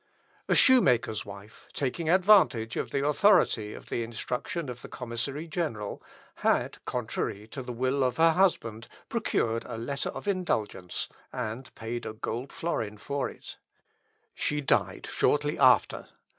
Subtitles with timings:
[0.47, 6.01] A shoemaker's wife, taking advantage of the authority of the instruction of the commissary general,
[6.37, 12.07] had, contrary to the will of her husband, procured a letter of indulgence, and paid
[12.07, 13.57] a gold florin for it.
[14.33, 16.07] She died shortly after.